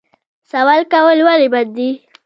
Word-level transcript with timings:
سوال 0.51 0.81
کول 0.93 1.19
ولې 1.27 1.47
بد 1.53 1.67
دي؟ 1.77 1.89